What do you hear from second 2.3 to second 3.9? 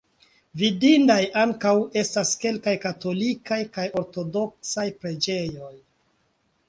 kelkaj katolikaj kaj